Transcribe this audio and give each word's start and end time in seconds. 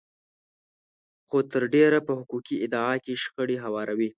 خو 1.29 1.37
تر 1.51 1.63
ډېره 1.75 1.99
په 2.07 2.11
حقوقي 2.19 2.55
ادعا 2.65 2.93
کې 3.03 3.13
شخړې 3.23 3.57
هواروي. 3.65 4.09